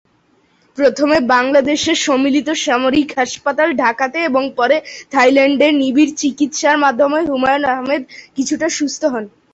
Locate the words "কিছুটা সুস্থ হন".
8.35-9.25